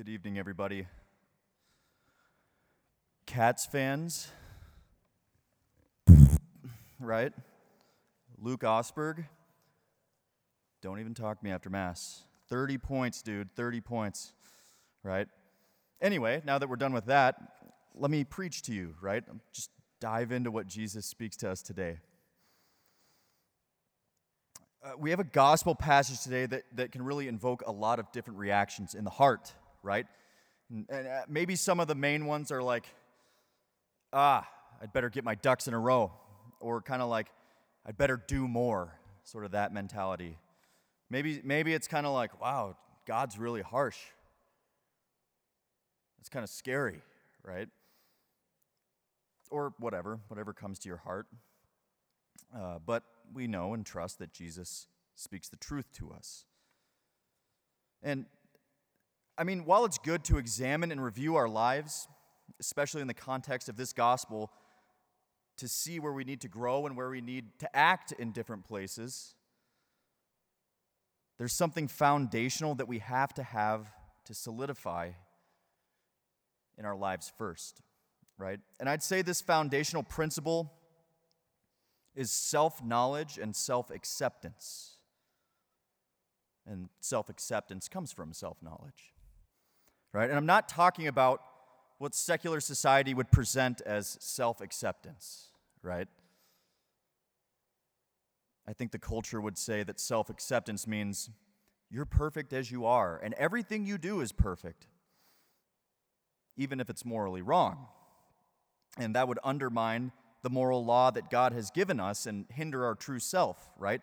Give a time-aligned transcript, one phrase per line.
[0.00, 0.86] Good evening, everybody.
[3.26, 4.28] Cats fans,
[6.98, 7.34] right?
[8.40, 9.26] Luke Osberg,
[10.80, 12.22] don't even talk to me after Mass.
[12.48, 14.32] 30 points, dude, 30 points,
[15.02, 15.28] right?
[16.00, 17.36] Anyway, now that we're done with that,
[17.94, 19.22] let me preach to you, right?
[19.52, 19.68] Just
[20.00, 21.98] dive into what Jesus speaks to us today.
[24.82, 28.10] Uh, we have a gospel passage today that, that can really invoke a lot of
[28.12, 29.52] different reactions in the heart,
[29.82, 30.06] right?
[30.70, 32.86] And, uh, maybe some of the main ones are like,
[34.12, 34.48] ah,
[34.80, 36.12] I'd better get my ducks in a row,
[36.60, 37.28] or kind of like,
[37.86, 40.38] I'd better do more, sort of that mentality.
[41.10, 43.98] Maybe, maybe it's kind of like, wow, God's really harsh.
[46.20, 47.00] It's kind of scary,
[47.42, 47.68] right?
[49.50, 51.26] Or whatever, whatever comes to your heart.
[52.54, 56.44] Uh, but we know and trust that Jesus speaks the truth to us.
[58.02, 58.26] And
[59.38, 62.08] I mean, while it's good to examine and review our lives,
[62.58, 64.50] especially in the context of this gospel,
[65.56, 68.64] to see where we need to grow and where we need to act in different
[68.64, 69.34] places,
[71.38, 73.86] there's something foundational that we have to have
[74.26, 75.10] to solidify
[76.76, 77.80] in our lives first,
[78.38, 78.60] right?
[78.78, 80.72] And I'd say this foundational principle
[82.14, 84.96] is self knowledge and self acceptance.
[86.66, 89.14] And self acceptance comes from self knowledge.
[90.12, 90.28] Right?
[90.28, 91.42] And I'm not talking about
[91.98, 95.48] what secular society would present as self acceptance,
[95.82, 96.08] right?
[98.66, 101.30] I think the culture would say that self acceptance means
[101.90, 104.86] you're perfect as you are, and everything you do is perfect,
[106.56, 107.88] even if it's morally wrong.
[108.96, 112.94] And that would undermine the moral law that God has given us and hinder our
[112.94, 114.00] true self, right?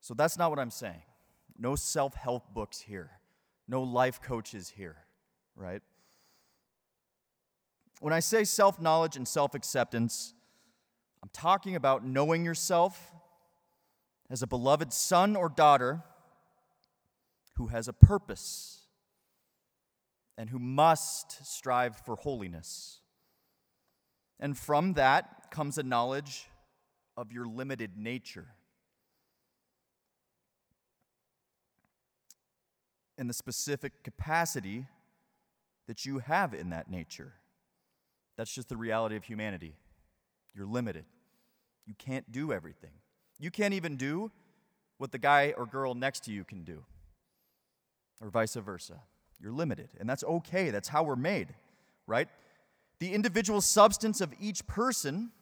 [0.00, 1.02] So that's not what I'm saying.
[1.58, 3.10] No self help books here,
[3.68, 4.96] no life coaches here,
[5.56, 5.82] right?
[8.00, 10.34] When I say self knowledge and self acceptance,
[11.22, 13.12] I'm talking about knowing yourself
[14.30, 16.02] as a beloved son or daughter
[17.56, 18.80] who has a purpose
[20.36, 23.00] and who must strive for holiness.
[24.40, 26.48] And from that comes a knowledge
[27.16, 28.48] of your limited nature.
[33.18, 34.86] And the specific capacity
[35.86, 37.34] that you have in that nature.
[38.36, 39.74] That's just the reality of humanity.
[40.54, 41.04] You're limited.
[41.86, 42.92] You can't do everything.
[43.38, 44.30] You can't even do
[44.98, 46.84] what the guy or girl next to you can do,
[48.20, 49.00] or vice versa.
[49.40, 49.88] You're limited.
[49.98, 50.70] And that's okay.
[50.70, 51.48] That's how we're made,
[52.06, 52.28] right?
[53.00, 55.32] The individual substance of each person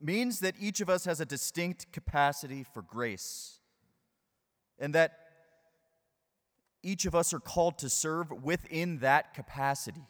[0.00, 3.58] means that each of us has a distinct capacity for grace,
[4.78, 5.18] and that
[6.86, 10.06] each of us are called to serve within that capacity.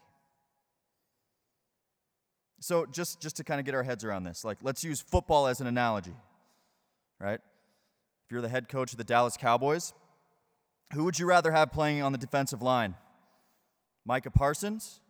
[2.61, 5.47] So, just, just to kind of get our heads around this, like let's use football
[5.47, 6.15] as an analogy,
[7.21, 7.41] right?
[8.25, 9.93] If you're the head coach of the Dallas Cowboys,
[10.93, 12.95] who would you rather have playing on the defensive line?
[14.05, 15.01] Micah Parsons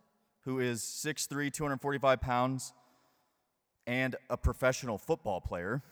[0.47, 2.73] who is 6'3, 245 pounds,
[3.85, 5.83] and a professional football player,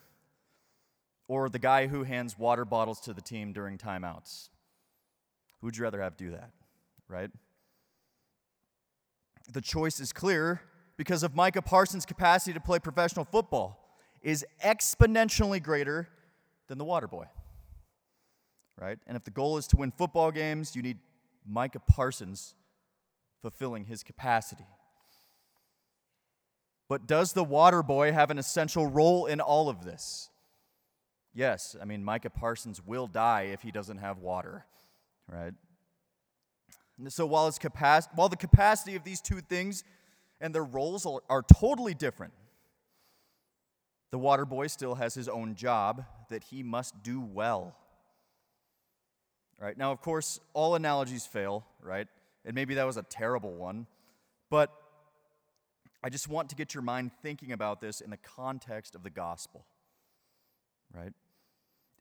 [1.26, 4.50] or the guy who hands water bottles to the team during timeouts?
[5.64, 6.50] Who would you rather have do that,
[7.08, 7.30] right?
[9.50, 10.60] The choice is clear
[10.98, 16.06] because of Micah Parsons' capacity to play professional football is exponentially greater
[16.68, 17.24] than the water boy.
[18.78, 18.98] Right?
[19.06, 20.98] And if the goal is to win football games, you need
[21.46, 22.54] Micah Parsons
[23.40, 24.66] fulfilling his capacity.
[26.90, 30.28] But does the water boy have an essential role in all of this?
[31.32, 34.66] Yes, I mean, Micah Parsons will die if he doesn't have water,
[35.28, 35.52] right?
[36.98, 39.84] And so while, his capac- while the capacity of these two things
[40.40, 42.32] and their roles are, are totally different,
[44.10, 47.76] the water boy still has his own job that he must do well.
[49.60, 49.76] Right?
[49.76, 52.06] Now, of course, all analogies fail, right?
[52.44, 53.86] and maybe that was a terrible one,
[54.50, 54.70] but
[56.02, 59.10] I just want to get your mind thinking about this in the context of the
[59.10, 59.64] gospel,
[60.92, 61.12] right?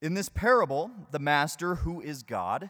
[0.02, 2.70] In this parable, the master, who is God,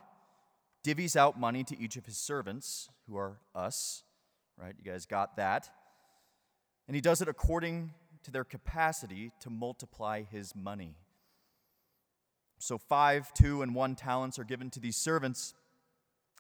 [0.84, 4.04] divvies out money to each of his servants, who are us,
[4.58, 4.76] right?
[4.78, 5.70] You guys got that.
[6.88, 7.92] And he does it according
[8.24, 10.96] to their capacity to multiply his money.
[12.60, 15.54] So, five, two, and one talents are given to these servants.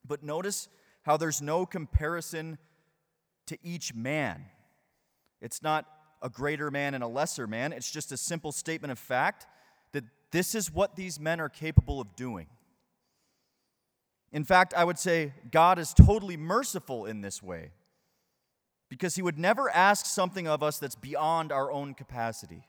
[0.05, 0.69] But notice
[1.03, 2.57] how there's no comparison
[3.47, 4.45] to each man.
[5.41, 5.85] It's not
[6.21, 9.45] a greater man and a lesser man, it's just a simple statement of fact
[9.91, 12.47] that this is what these men are capable of doing.
[14.33, 17.71] In fact, I would say God is totally merciful in this way
[18.89, 22.67] because He would never ask something of us that's beyond our own capacity.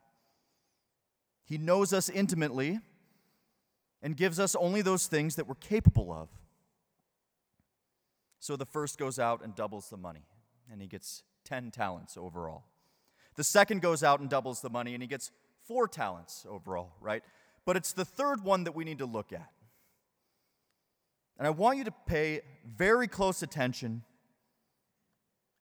[1.46, 2.80] He knows us intimately
[4.02, 6.28] and gives us only those things that we're capable of.
[8.38, 10.26] So the first goes out and doubles the money,
[10.70, 12.64] and he gets 10 talents overall.
[13.36, 15.30] The second goes out and doubles the money, and he gets
[15.66, 17.24] four talents overall, right?
[17.64, 19.50] But it's the third one that we need to look at.
[21.38, 24.02] And I want you to pay very close attention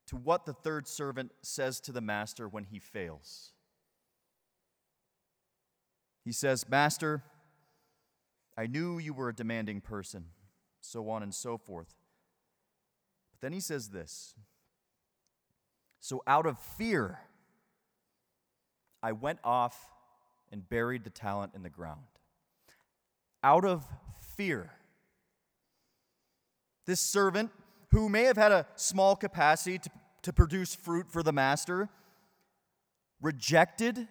[0.07, 3.51] to what the third servant says to the master when he fails.
[6.23, 7.23] He says, Master,
[8.57, 10.25] I knew you were a demanding person,
[10.79, 11.95] so on and so forth.
[13.31, 14.35] But then he says this
[15.99, 17.19] So out of fear,
[19.01, 19.89] I went off
[20.51, 22.01] and buried the talent in the ground.
[23.43, 23.85] Out of
[24.37, 24.71] fear.
[26.85, 27.51] This servant,
[27.91, 29.89] who may have had a small capacity to,
[30.23, 31.89] to produce fruit for the master,
[33.21, 34.07] rejected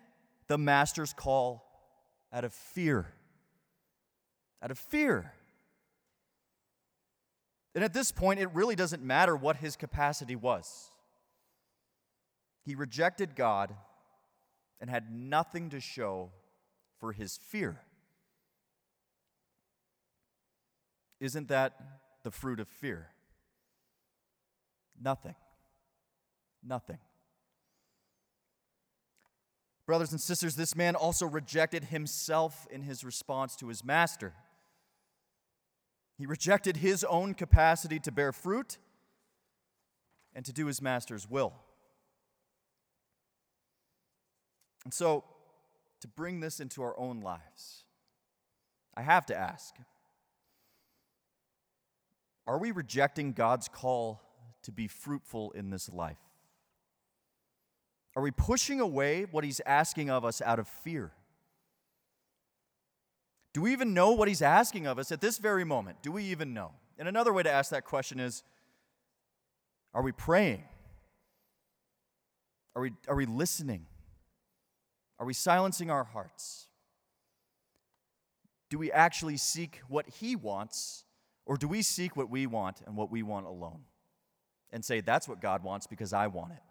[0.48, 1.64] the master's call
[2.32, 3.12] out of fear.
[4.62, 5.32] Out of fear.
[7.74, 10.90] And at this point, it really doesn't matter what his capacity was.
[12.64, 13.74] He rejected God
[14.80, 16.30] and had nothing to show
[16.98, 17.80] for his fear.
[21.20, 21.74] Isn't that
[22.22, 23.08] the fruit of fear?
[25.00, 25.34] Nothing.
[26.62, 26.98] Nothing.
[29.86, 34.32] Brothers and sisters, this man also rejected himself in his response to his master.
[36.16, 38.78] He rejected his own capacity to bear fruit
[40.34, 41.52] and to do his master's will.
[44.84, 45.24] And so,
[46.00, 47.84] to bring this into our own lives,
[48.96, 49.74] I have to ask
[52.46, 54.22] are we rejecting God's call
[54.62, 56.18] to be fruitful in this life?
[58.14, 61.12] Are we pushing away what He's asking of us out of fear?
[63.54, 66.02] Do we even know what He's asking of us at this very moment?
[66.02, 66.72] Do we even know?
[66.98, 68.42] And another way to ask that question is
[69.94, 70.64] Are we praying?
[72.74, 73.86] Are we, are we listening?
[75.18, 76.66] Are we silencing our hearts?
[78.70, 81.04] Do we actually seek what He wants,
[81.46, 83.80] or do we seek what we want and what we want alone?
[84.70, 86.62] And say, that's what God wants because I want it.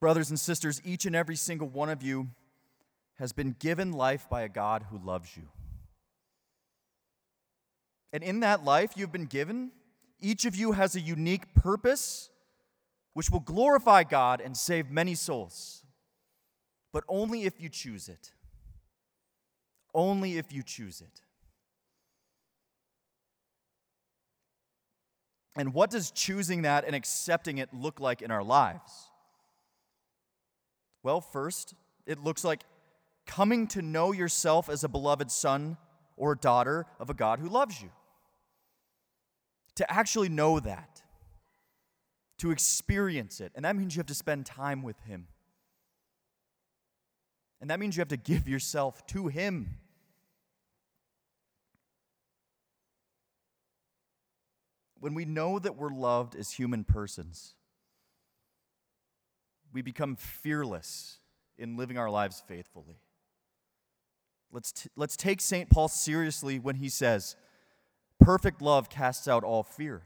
[0.00, 2.28] Brothers and sisters, each and every single one of you
[3.18, 5.44] has been given life by a God who loves you.
[8.12, 9.70] And in that life you've been given,
[10.20, 12.30] each of you has a unique purpose
[13.12, 15.84] which will glorify God and save many souls,
[16.92, 18.32] but only if you choose it.
[19.94, 21.22] Only if you choose it.
[25.56, 29.10] And what does choosing that and accepting it look like in our lives?
[31.02, 31.74] Well, first,
[32.06, 32.64] it looks like
[33.26, 35.76] coming to know yourself as a beloved son
[36.16, 37.90] or daughter of a God who loves you.
[39.76, 41.02] To actually know that
[42.38, 43.52] to experience it.
[43.54, 45.28] And that means you have to spend time with Him.
[47.60, 49.78] And that means you have to give yourself to Him.
[55.04, 57.56] When we know that we're loved as human persons,
[59.70, 61.18] we become fearless
[61.58, 62.96] in living our lives faithfully.
[64.50, 65.68] Let's, t- let's take St.
[65.68, 67.36] Paul seriously when he says,
[68.18, 70.04] Perfect love casts out all fear.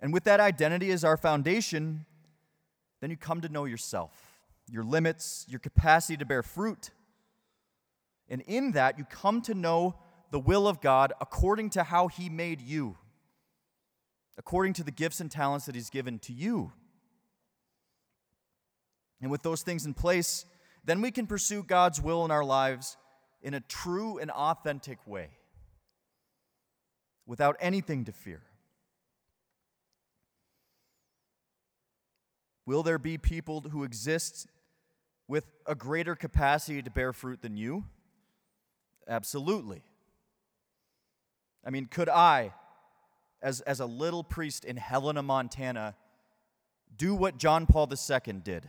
[0.00, 2.06] And with that identity as our foundation,
[3.00, 4.12] then you come to know yourself,
[4.70, 6.90] your limits, your capacity to bear fruit.
[8.28, 9.96] And in that, you come to know
[10.32, 12.96] the will of God according to how He made you,
[14.38, 16.72] according to the gifts and talents that He's given to you.
[19.20, 20.46] And with those things in place,
[20.84, 22.96] then we can pursue God's will in our lives
[23.42, 25.28] in a true and authentic way
[27.26, 28.40] without anything to fear.
[32.64, 34.46] Will there be people who exist
[35.28, 37.84] with a greater capacity to bear fruit than you?
[39.06, 39.82] Absolutely.
[41.64, 42.52] I mean, could I,
[43.40, 45.94] as, as a little priest in Helena, Montana,
[46.96, 48.68] do what John Paul II did?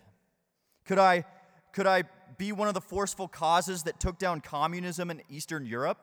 [0.86, 1.26] Could I,
[1.74, 2.04] could I
[2.38, 6.00] be one of the forceful causes that took down communism in Eastern Europe?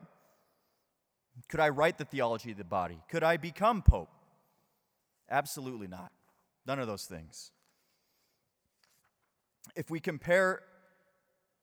[1.49, 2.99] Could I write the theology of the body?
[3.09, 4.11] Could I become Pope?
[5.31, 6.13] Absolutely not.
[6.67, 7.53] None of those things
[9.77, 10.63] if we compare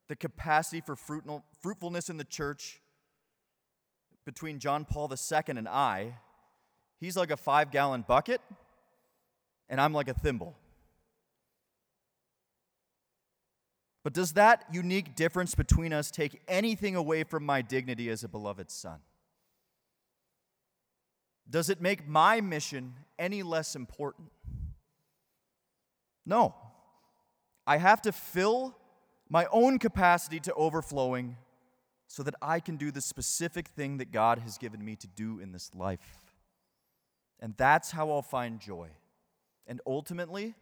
[0.07, 2.81] the capacity for fruitfulness in the church
[4.27, 6.13] between John Paul II and I,
[7.00, 8.41] he's like a five gallon bucket,
[9.69, 10.53] and I'm like a thimble.
[14.03, 18.27] But does that unique difference between us take anything away from my dignity as a
[18.27, 19.00] beloved son?
[21.50, 24.29] Does it make my mission any less important?
[26.25, 26.53] No.
[27.65, 28.75] I have to fill
[29.29, 31.38] my own capacity to overflowing
[32.07, 35.39] so that I can do the specific thing that God has given me to do
[35.39, 36.21] in this life.
[37.39, 38.89] And that's how I'll find joy.
[39.67, 40.55] And ultimately,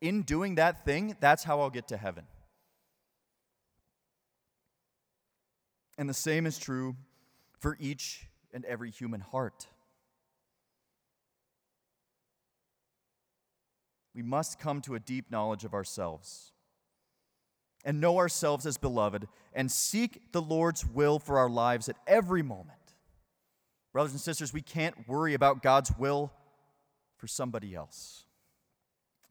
[0.00, 2.24] in doing that thing, that's how I'll get to heaven.
[5.96, 6.96] And the same is true
[7.58, 9.68] for each and every human heart.
[14.14, 16.52] We must come to a deep knowledge of ourselves
[17.84, 22.42] and know ourselves as beloved and seek the Lord's will for our lives at every
[22.42, 22.78] moment.
[23.92, 26.32] Brothers and sisters, we can't worry about God's will
[27.16, 28.24] for somebody else.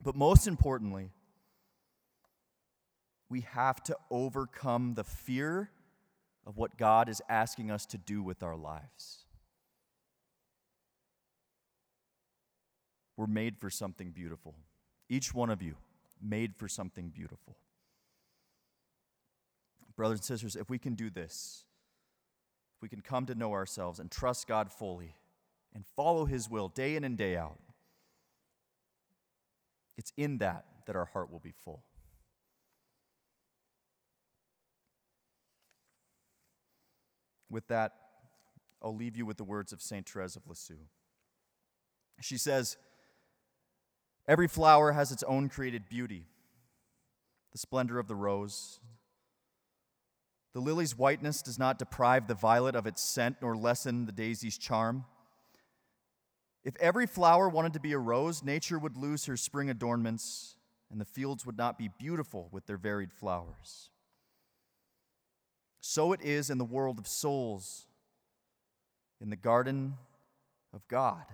[0.02, 1.12] But most importantly,
[3.30, 5.70] we have to overcome the fear
[6.46, 9.26] of what God is asking us to do with our lives.
[13.18, 14.56] We're made for something beautiful.
[15.10, 15.76] Each one of you,
[16.22, 17.56] made for something beautiful.
[19.96, 21.66] Brothers and sisters, if we can do this,
[22.76, 25.16] if we can come to know ourselves and trust God fully
[25.74, 27.60] and follow His will day in and day out,
[29.98, 31.84] it's in that that our heart will be full.
[37.50, 37.94] With that,
[38.82, 40.10] I'll leave you with the words of St.
[40.10, 40.88] Therese of Lisieux.
[42.20, 42.78] She says,
[44.28, 46.26] Every flower has its own created beauty
[47.52, 48.80] the splendor of the rose.
[50.54, 54.58] The lily's whiteness does not deprive the violet of its scent nor lessen the daisy's
[54.58, 55.06] charm.
[56.64, 60.56] If every flower wanted to be a rose, nature would lose her spring adornments,
[60.92, 63.90] and the fields would not be beautiful with their varied flowers.
[65.82, 67.88] So it is in the world of souls,
[69.20, 69.96] in the garden
[70.74, 71.26] of God.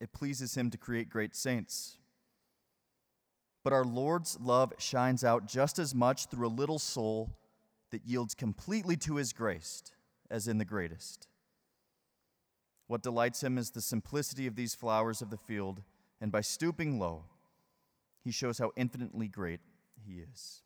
[0.00, 1.97] It pleases him to create great saints.
[3.68, 7.36] But our Lord's love shines out just as much through a little soul
[7.90, 9.82] that yields completely to his grace
[10.30, 11.28] as in the greatest.
[12.86, 15.82] What delights him is the simplicity of these flowers of the field,
[16.18, 17.24] and by stooping low,
[18.24, 19.60] he shows how infinitely great
[20.02, 20.62] he is.